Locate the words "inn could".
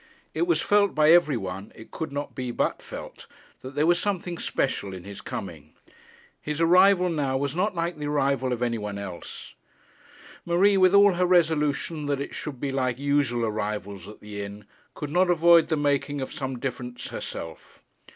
14.41-15.11